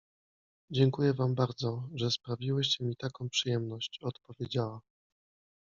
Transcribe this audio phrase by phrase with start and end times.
[0.71, 4.81] —Dziękuję wam bardzo, że sprawiłyście mi taką przyjemność!— odpowiedziała.